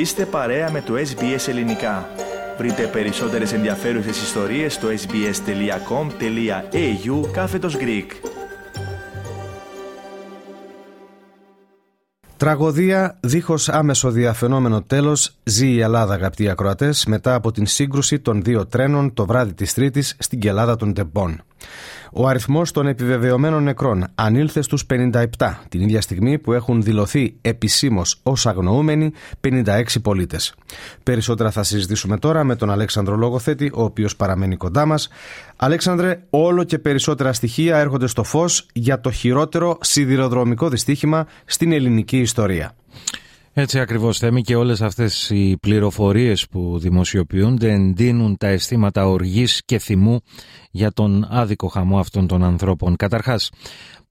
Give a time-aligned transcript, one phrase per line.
[0.00, 2.08] Είστε παρέα με το SBS Ελληνικά.
[2.58, 5.30] Βρείτε περισσότερες ενδιαφέρουσες ιστορίες στο sbs.com.au
[7.32, 8.06] κάθετος Greek.
[12.36, 18.42] Τραγωδία δίχως άμεσο διαφαινόμενο τέλος ζει η Ελλάδα αγαπητοί ακροατές μετά από την σύγκρουση των
[18.42, 21.42] δύο τρένων το βράδυ της Τρίτης στην Κελάδα των Τεμπών.
[22.12, 25.22] Ο αριθμός των επιβεβαιωμένων νεκρών ανήλθε στους 57,
[25.68, 30.54] την ίδια στιγμή που έχουν δηλωθεί επισήμως ως αγνοούμενοι 56 πολίτες.
[31.02, 35.08] Περισσότερα θα συζητήσουμε τώρα με τον Αλέξανδρο Λογοθέτη, ο οποίος παραμένει κοντά μας.
[35.56, 42.18] Αλέξανδρε, όλο και περισσότερα στοιχεία έρχονται στο φως για το χειρότερο σιδηροδρομικό δυστύχημα στην ελληνική
[42.18, 42.74] ιστορία.
[43.52, 49.78] Έτσι ακριβώς θέμη και όλες αυτές οι πληροφορίες που δημοσιοποιούνται εντείνουν τα αισθήματα οργής και
[49.78, 50.20] θυμού
[50.70, 52.96] για τον άδικο χαμό αυτών των ανθρώπων.
[52.96, 53.50] Καταρχάς,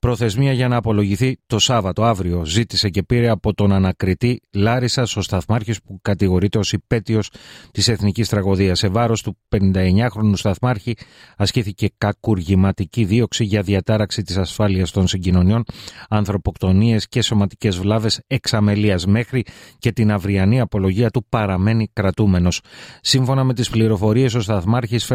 [0.00, 5.20] Προθεσμία για να απολογηθεί το Σάββατο αύριο ζήτησε και πήρε από τον ανακριτή Λάρισα ο
[5.20, 7.30] Σταθμάρχης που κατηγορείται ως υπέτειος
[7.70, 8.78] της εθνικής τραγωδίας.
[8.78, 10.96] Σε βάρος του 59χρονου Σταθμάρχη
[11.36, 15.64] ασκήθηκε κακουργηματική δίωξη για διατάραξη της ασφάλειας των συγκοινωνιών,
[16.08, 19.39] ανθρωποκτονίες και σωματικές βλάβες εξαμελίας μέχρι
[19.78, 22.60] και την αυριανή απολογία του παραμένει κρατούμενος.
[23.00, 25.12] Σύμφωνα με τις πληροφορίες, ο Σταθμάρχης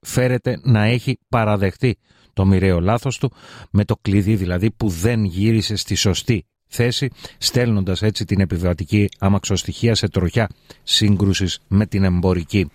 [0.00, 1.98] φέρεται να έχει παραδεχτεί
[2.32, 3.32] το μοιραίο λάθος του,
[3.70, 9.94] με το κλειδί δηλαδή που δεν γύρισε στη σωστή θέση, στέλνοντας έτσι την επιβατική αμαξοστοιχεία
[9.94, 10.48] σε τροχιά
[10.82, 12.70] σύγκρουσης με την εμπορική.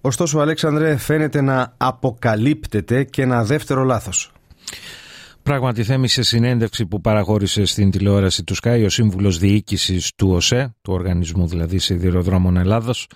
[0.00, 4.32] Ωστόσο, Αλέξανδρε, φαίνεται να αποκαλύπτεται και ένα δεύτερο λάθος.
[5.42, 10.74] Πράγματι, θέμη σε συνέντευξη που παραχώρησε στην τηλεόραση του ΣΚΑΙ ο σύμβουλος διοίκησης του ΟΣΕ,
[10.82, 13.06] του Οργανισμού δηλαδή Σιδηροδρόμων Ελλάδος,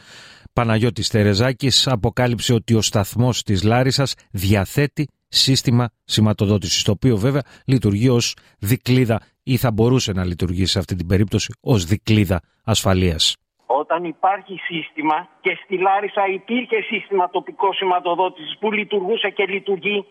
[0.53, 8.09] Παναγιώτης Τερεζάκης, αποκάλυψε ότι ο σταθμός της Λάρισας διαθέτει σύστημα σηματοδότησης, το οποίο βέβαια λειτουργεί
[8.09, 13.37] ως δικλίδα ή θα μπορούσε να λειτουργήσει σε αυτή την περίπτωση ως δικλίδα ασφαλείας.
[13.67, 20.07] Όταν υπάρχει σύστημα και στη Λάρισα υπήρχε σύστημα τοπικό σηματοδότησης που λειτουργούσε και λειτουργεί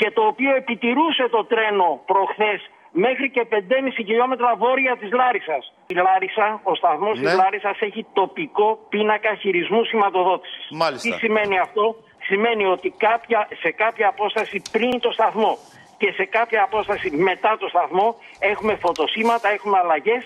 [0.00, 2.60] και το οποίο επιτηρούσε το τρένο προχθές
[3.04, 3.56] μέχρι και 5,5
[3.94, 5.72] χιλιόμετρα βόρεια της Λάρισας.
[5.86, 7.24] Η Λάρισα, ο σταθμός ναι.
[7.24, 10.66] της Λάρισας έχει τοπικό πίνακα χειρισμού σηματοδότησης.
[10.70, 11.08] Μάλιστα.
[11.08, 11.96] Τι σημαίνει αυτό;
[12.28, 15.58] σημαίνει ότι κάποια, σε κάποια απόσταση πριν το σταθμό
[15.98, 20.22] και σε κάποια απόσταση μετά το σταθμό έχουμε φωτοσύματα, έχουμε αλλαγές.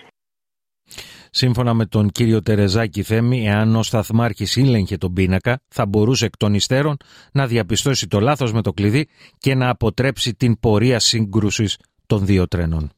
[1.35, 6.37] Σύμφωνα με τον κύριο Τερεζάκη Θέμη, εάν ο σταθμάρχης ήλεγχε τον πίνακα, θα μπορούσε εκ
[6.37, 6.97] των υστέρων
[7.31, 9.07] να διαπιστώσει το λάθος με το κλειδί
[9.37, 12.91] και να αποτρέψει την πορεία σύγκρουσης των δύο τρένων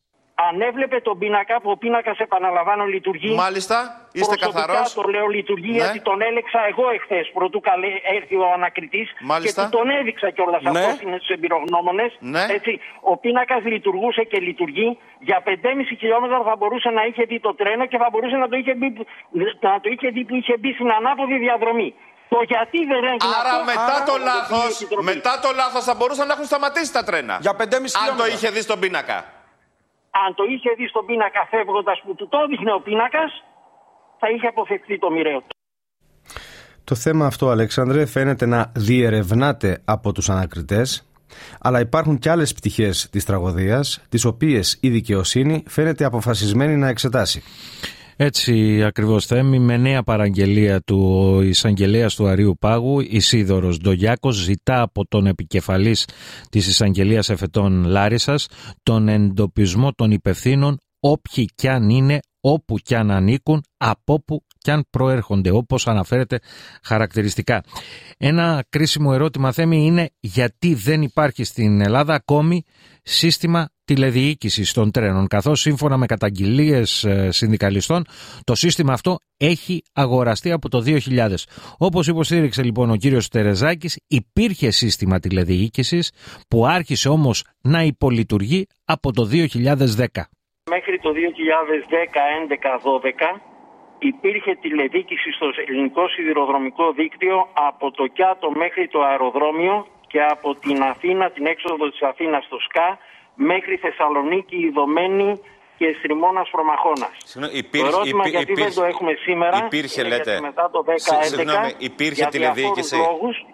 [0.56, 3.34] αν έβλεπε τον πίνακα, που ο πίνακας, επαναλαμβάνω, λειτουργεί.
[3.46, 3.78] Μάλιστα,
[4.18, 4.94] είστε καθαρός.
[4.94, 5.78] το λέω λειτουργεί, ναι.
[5.82, 9.08] γιατί τον έλεξα εγώ εχθές πρωτού καλέ, έρθει ο ανακριτής.
[9.44, 10.70] Και του τον έδειξα κιόλας ναι.
[10.70, 12.12] αυτός στους εμπειρογνώμονες.
[12.20, 12.46] Ναι.
[13.12, 14.98] ο πίνακας λειτουργούσε και λειτουργεί.
[15.28, 15.52] Για 5,5
[16.00, 18.90] χιλιόμετρα θα μπορούσε να είχε δει το τρένο και θα μπορούσε να το είχε, δει,
[19.60, 21.90] να το είχε δει που είχε μπει στην ανάποδη διαδρομή.
[22.30, 24.72] Το γιατί δεν έγινε Άρα αυτό, μετά το λάθος,
[25.12, 27.38] μετά το λάθος θα μπορούσαν να έχουν σταματήσει τα τρένα.
[27.42, 28.00] Για 5,5 χιλιόμετρα.
[28.10, 29.35] Αν το είχε δει στον πίνακα
[30.24, 33.32] αν το είχε δει στον πίνακα φεύγοντας που του το έδειχνε ο πίνακας,
[34.20, 35.42] θα είχε αποφευχθεί το μοιραίο.
[36.84, 41.10] Το θέμα αυτό, Αλέξανδρε, φαίνεται να διερευνάται από τους ανακριτές,
[41.60, 47.44] αλλά υπάρχουν και άλλες πτυχές της τραγωδίας, τις οποίες η δικαιοσύνη φαίνεται αποφασισμένη να εξετάσει.
[48.18, 55.08] Έτσι ακριβώς θέμη με νέα παραγγελία του εισαγγελέας του Αρίου Πάγου Ισίδωρος Ντογιάκος ζητά από
[55.08, 56.08] τον επικεφαλής
[56.50, 58.48] της εισαγγελίας εφετών Λάρισας
[58.84, 64.72] τον εντοπισμό των υπευθύνων όποιοι κι αν είναι όπου κι αν ανήκουν, από όπου κι
[64.72, 66.40] αν προέρχονται, όπως αναφέρεται
[66.84, 67.64] χαρακτηριστικά.
[68.18, 72.64] Ένα κρίσιμο ερώτημα θέμη είναι γιατί δεν υπάρχει στην Ελλάδα ακόμη
[73.04, 78.06] σύστημα τηλεδιοίκησης των τρένων, καθώς σύμφωνα με καταγγελίες ε, συνδικαλιστών
[78.44, 81.34] το σύστημα αυτό έχει αγοραστεί από το 2000.
[81.78, 86.12] Όπως υποστήριξε λοιπόν ο κύριος Τερεζάκης, υπήρχε σύστημα τηλεδιοίκησης
[86.48, 90.06] που άρχισε όμως να υπολειτουργεί από το 2010.
[90.70, 91.16] Μέχρι το 2010,
[92.50, 92.80] 11,
[93.36, 93.40] 12
[94.00, 100.84] υπήρχε τηλεδίκηση στο ελληνικό σιδηροδρομικό δίκτυο από το Κιάτο μέχρι το αεροδρόμιο και από την
[100.84, 102.98] Αθήνα, την έξοδο της Αθήνας στο ΣΚΑ
[103.36, 105.40] μέχρι Θεσσαλονίκη, Ιδωμένη
[105.78, 107.16] και Στριμώνας Προμαχώνας.
[107.52, 112.28] Υπήρχε, το ερώτημα γιατί δεν το έχουμε σήμερα υπήρχε, λέτε, μετά το 10-11 υπήρχε για
[112.28, 112.96] τηλεδιοίκηση.
[112.96, 113.46] λόγους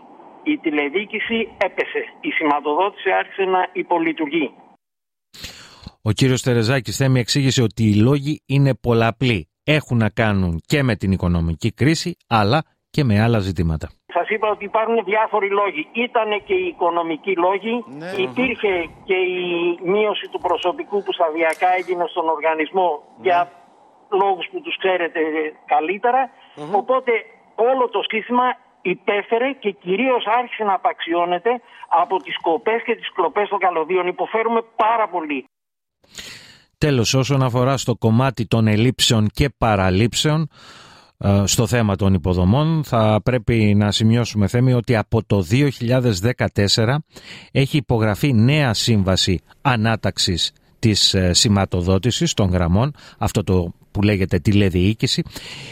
[0.44, 2.04] η τηλεδιοίκηση έπεσε.
[2.22, 4.54] Η σηματοδότηση άρχισε να υπολειτουργεί.
[6.04, 9.50] Ο κύριος Τερεζάκης θέμη εξήγησε ότι οι λόγοι είναι πολλαπλοί.
[9.64, 13.88] Έχουν να κάνουν και με την οικονομική κρίση, αλλά και με άλλα ζητήματα.
[14.16, 15.88] Σας είπα ότι υπάρχουν διάφοροι λόγοι.
[15.92, 17.84] Ήταν και οι οικονομικοί λόγοι.
[17.88, 18.12] Ναι.
[18.28, 23.24] Υπήρχε και η μείωση του προσωπικού που σταδιακά έγινε στον οργανισμό ναι.
[23.26, 23.52] για
[24.22, 25.20] λόγους που τους ξέρετε
[26.80, 27.12] Οπότε
[27.56, 28.44] όλο το σύστημα
[28.82, 34.08] υπέφερε και κυρίως άρχισε να απαξιώνεται από τις κοπές και τις κλοπές των καλωδίων.
[34.08, 35.46] Υποφέρουμε πάρα πολύ.
[36.82, 40.48] Τέλος, όσον αφορά στο κομμάτι των ελλείψεων και παραλήψεων,
[41.18, 47.04] ε, στο θέμα των υποδομών θα πρέπει να σημειώσουμε θέμη ότι από το 2014
[47.52, 55.24] έχει υπογραφεί νέα σύμβαση ανάταξης της ε, σηματοδότησης των γραμμών, αυτό το που λέγεται τηλεδιοίκηση,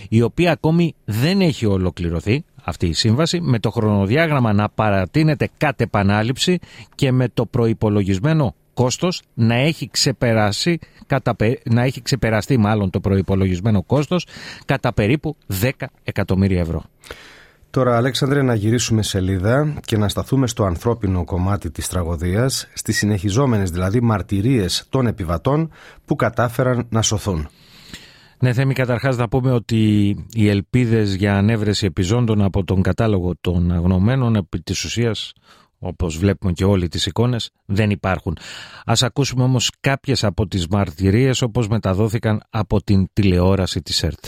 [0.09, 5.81] η οποία ακόμη δεν έχει ολοκληρωθεί αυτή η σύμβαση, με το χρονοδιάγραμμα να παρατείνεται κατ'
[5.81, 6.59] επανάληψη
[6.95, 10.79] και με το προϋπολογισμένο κόστος να έχει, ξεπεράσει,
[11.63, 14.25] να έχει ξεπεραστεί μάλλον το προϋπολογισμένο κόστος
[14.65, 15.69] κατά περίπου 10
[16.03, 16.83] εκατομμύρια ευρώ.
[17.69, 23.71] Τώρα, Αλέξανδρε, να γυρίσουμε σελίδα και να σταθούμε στο ανθρώπινο κομμάτι της τραγωδίας, στις συνεχιζόμενες
[23.71, 25.71] δηλαδή μαρτυρίες των επιβατών
[26.05, 27.49] που κατάφεραν να σωθούν.
[28.39, 33.71] Ναι, Θέμη, καταρχάς να πούμε ότι οι ελπίδες για ανέβρεση επιζώντων από τον κατάλογο των
[33.71, 35.33] αγνωμένων επί της ουσίας,
[35.79, 38.37] όπως βλέπουμε και όλοι τις εικόνες, δεν υπάρχουν.
[38.85, 44.25] Ας ακούσουμε όμως κάποιες από τις μαρτυρίες όπως μεταδόθηκαν από την τηλεόραση της ΕΡΤ.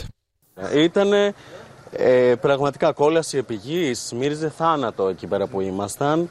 [0.75, 1.33] Ήτανε
[1.91, 6.29] ε, πραγματικά κόλαση επιγής, μύριζε θάνατο εκεί πέρα που ήμασταν.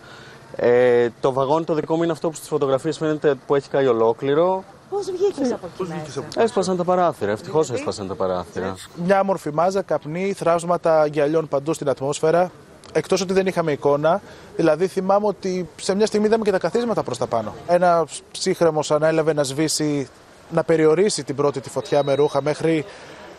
[0.56, 3.86] Ε, το βαγόνι το δικό μου είναι αυτό που στις φωτογραφίες φαίνεται που έχει καεί
[3.86, 4.64] ολόκληρο.
[4.90, 7.30] Πώς βγήκες από εκεί μέσα; Έσπασαν τα παράθυρα.
[7.30, 8.74] Ευτυχώς έσπασαν τα παράθυρα.
[9.04, 12.50] Μια μορφή μάζα, καπνί, θράψματα γυαλιών παντού στην ατμόσφαιρα.
[12.92, 14.20] Εκτός ότι δεν είχαμε εικόνα,
[14.56, 17.54] δηλαδή θυμάμαι ότι σε μια στιγμή είδαμε και τα καθίσματα προς τα πάνω.
[17.66, 20.08] Ένα ψύχρεμο ανέλαβε να σβήσει,
[20.50, 22.84] να περιορίσει την πρώτη τη φωτιά με ρούχα μέχρι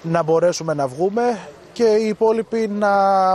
[0.01, 1.39] να μπορέσουμε να βγούμε
[1.73, 2.89] και οι υπόλοιποι να,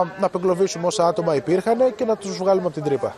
[0.04, 3.14] να απεγκλωβίσουμε όσα άτομα υπήρχαν και να τους βγάλουμε από την τρύπα.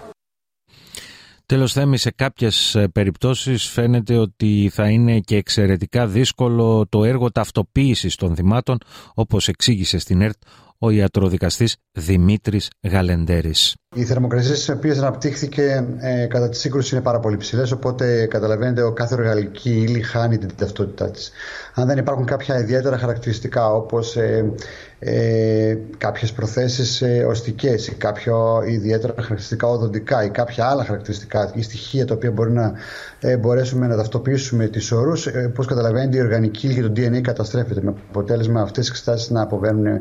[1.46, 7.30] Τέλος Θέμη, σε κάποιες ε, περιπτώσεις φαίνεται ότι θα είναι και εξαιρετικά δύσκολο το έργο
[7.30, 8.78] ταυτοποίησης των θυμάτων,
[9.14, 10.36] όπως εξήγησε στην ΕΡΤ
[10.78, 13.75] ο ιατροδικαστής Δημήτρης Γαλεντέρης.
[13.94, 18.82] Οι θερμοκρασίες στις οποίες αναπτύχθηκε ε, κατά τη σύγκρουση είναι πάρα πολύ ψηλές, οπότε καταλαβαίνετε
[18.82, 21.30] ο κάθε οργανική ύλη χάνει την ταυτότητά της.
[21.75, 24.52] Αν δεν υπάρχουν κάποια ιδιαίτερα χαρακτηριστικά όπως ε,
[25.00, 28.34] ε, κάποιες προθέσεις ε, οστικές ή κάποια
[28.66, 32.72] ιδιαίτερα χαρακτηριστικά οδοντικά ή κάποια άλλα χαρακτηριστικά ή στοιχεία τα οποία μπορεί να
[33.20, 37.20] ε, μπορέσουμε να ταυτοποιήσουμε τις όρους ε, πώς καταλαβαίνετε η οργανική ύλη και το DNA
[37.20, 40.00] καταστρέφεται με αποτέλεσμα αυτές τις εξετάσεις να αποβαίνουν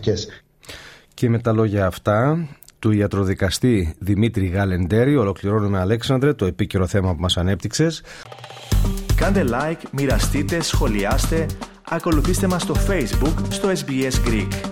[0.00, 0.42] αρνητικές.
[1.14, 2.48] Και με τα λόγια αυτά
[2.78, 8.02] του ιατροδικαστή Δημήτρη Γαλεντέρη ολοκληρώνουμε Αλέξανδρε το επίκαιρο θέμα που μας ανέπτυξες.
[9.16, 11.46] Κάντε like, μοιραστείτε, σχολιάστε,
[11.90, 14.69] ακολουθήστε μας στο Facebook στο SBS Greek.